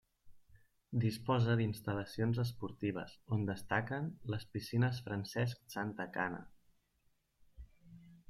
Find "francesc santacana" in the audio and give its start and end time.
5.09-6.41